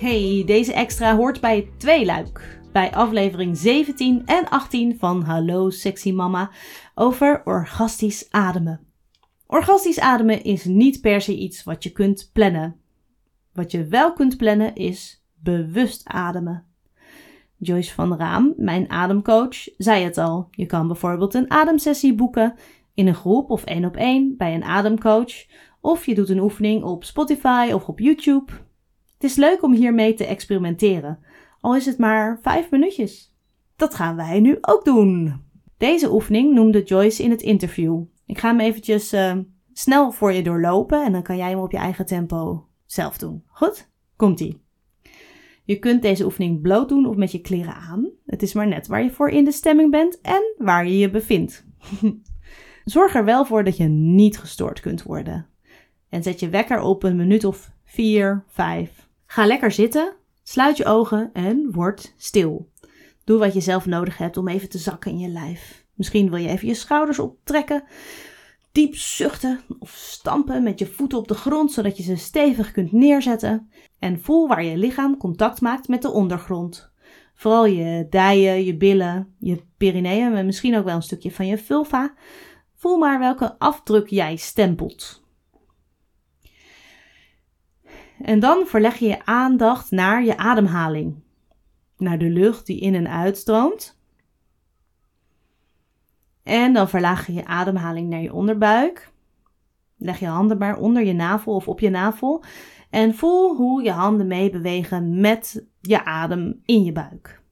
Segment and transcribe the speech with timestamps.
[0.00, 2.58] Hey, deze extra hoort bij tweeluik.
[2.72, 6.50] Bij aflevering 17 en 18 van Hallo Sexy Mama
[6.94, 8.80] over orgastisch ademen.
[9.46, 12.76] Orgastisch ademen is niet per se iets wat je kunt plannen.
[13.52, 16.64] Wat je wel kunt plannen is bewust ademen.
[17.56, 20.48] Joyce van Raam, mijn ademcoach, zei het al.
[20.50, 22.54] Je kan bijvoorbeeld een ademsessie boeken
[22.94, 25.46] in een groep of één op één bij een ademcoach.
[25.80, 28.52] Of je doet een oefening op Spotify of op YouTube.
[29.20, 31.18] Het is leuk om hiermee te experimenteren,
[31.60, 33.34] al is het maar vijf minuutjes.
[33.76, 35.42] Dat gaan wij nu ook doen.
[35.76, 38.02] Deze oefening noemde Joyce in het interview.
[38.26, 39.36] Ik ga hem eventjes uh,
[39.72, 43.42] snel voor je doorlopen en dan kan jij hem op je eigen tempo zelf doen.
[43.46, 43.90] Goed?
[44.16, 44.62] Komt-ie.
[45.64, 48.10] Je kunt deze oefening bloot doen of met je kleren aan.
[48.26, 51.10] Het is maar net waar je voor in de stemming bent en waar je je
[51.10, 51.64] bevindt.
[52.84, 55.46] Zorg er wel voor dat je niet gestoord kunt worden.
[56.08, 59.08] En zet je wekker op een minuut of 4, 5.
[59.30, 62.70] Ga lekker zitten, sluit je ogen en word stil.
[63.24, 65.84] Doe wat je zelf nodig hebt om even te zakken in je lijf.
[65.94, 67.84] Misschien wil je even je schouders optrekken,
[68.72, 72.92] diep zuchten of stampen met je voeten op de grond zodat je ze stevig kunt
[72.92, 73.70] neerzetten.
[73.98, 76.92] En voel waar je lichaam contact maakt met de ondergrond.
[77.34, 81.58] Vooral je dijen, je billen, je perineum en misschien ook wel een stukje van je
[81.58, 82.14] vulva.
[82.74, 85.19] Voel maar welke afdruk jij stempelt.
[88.22, 91.14] En dan verleg je je aandacht naar je ademhaling.
[91.96, 93.98] Naar de lucht die in en uitstroomt.
[96.42, 99.12] En dan verlaag je je ademhaling naar je onderbuik.
[99.96, 102.44] Leg je handen maar onder je navel of op je navel.
[102.90, 107.42] En voel hoe je handen meebewegen met je adem in je buik.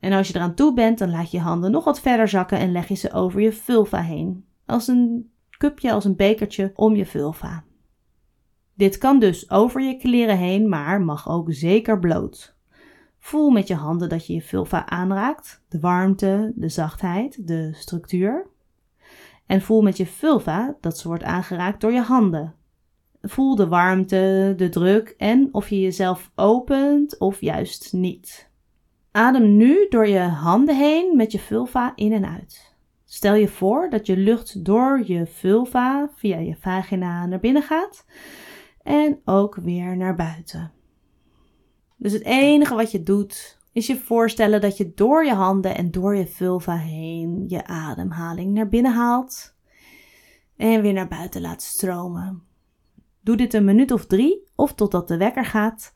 [0.00, 2.72] En als je eraan toe bent, dan laat je handen nog wat verder zakken en
[2.72, 4.44] leg je ze over je vulva heen.
[4.66, 7.64] Als een cupje, als een bekertje om je vulva.
[8.78, 12.56] Dit kan dus over je kleren heen, maar mag ook zeker bloot.
[13.18, 18.46] Voel met je handen dat je je vulva aanraakt, de warmte, de zachtheid, de structuur.
[19.46, 22.54] En voel met je vulva dat ze wordt aangeraakt door je handen.
[23.22, 28.50] Voel de warmte, de druk en of je jezelf opent of juist niet.
[29.10, 32.74] Adem nu door je handen heen met je vulva in en uit.
[33.04, 38.04] Stel je voor dat je lucht door je vulva via je vagina naar binnen gaat
[38.88, 40.72] en ook weer naar buiten.
[41.96, 45.90] Dus het enige wat je doet is je voorstellen dat je door je handen en
[45.90, 49.54] door je vulva heen je ademhaling naar binnen haalt
[50.56, 52.42] en weer naar buiten laat stromen.
[53.20, 55.94] Doe dit een minuut of drie of totdat de wekker gaat.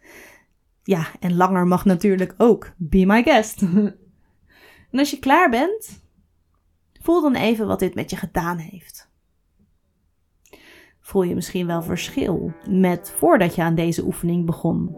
[0.83, 2.73] Ja, en langer mag natuurlijk ook.
[2.77, 3.63] Be my guest.
[4.91, 6.03] en als je klaar bent,
[7.01, 9.11] voel dan even wat dit met je gedaan heeft
[11.03, 14.97] voel je misschien wel verschil met voordat je aan deze oefening begon.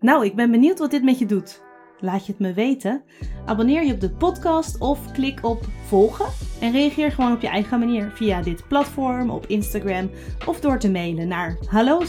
[0.00, 1.64] Nou, ik ben benieuwd wat dit met je doet.
[2.00, 3.02] Laat je het me weten.
[3.44, 6.26] Abonneer je op de podcast of klik op volgen
[6.60, 10.10] en reageer gewoon op je eigen manier via dit platform, op Instagram
[10.46, 12.00] of door te mailen naar hallo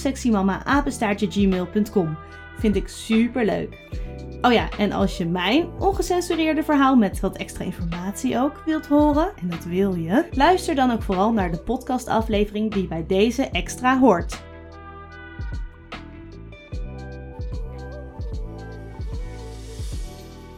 [2.57, 4.05] Vind ik super leuk.
[4.47, 9.31] Oh ja, en als je mijn ongecensureerde verhaal met wat extra informatie ook wilt horen,
[9.41, 13.99] en dat wil je, luister dan ook vooral naar de podcastaflevering die bij deze extra
[13.99, 14.46] hoort.